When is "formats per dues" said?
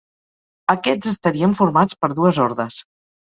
1.61-2.41